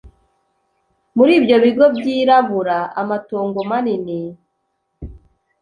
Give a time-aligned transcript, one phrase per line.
[1.17, 4.19] muri ibyo bigo byirabura, amatongo manini